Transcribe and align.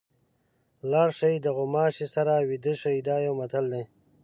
لاړ 0.91 1.09
شئ 1.19 1.35
د 1.41 1.47
غوماشي 1.57 2.07
سره 2.15 2.33
ویده 2.49 2.73
شئ 2.81 2.97
دا 3.07 3.17
یو 3.25 3.33
متل 3.39 3.65
دی. 3.73 3.83